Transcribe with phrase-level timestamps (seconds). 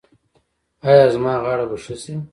[0.87, 2.13] ایا زما غاړه به ښه شي؟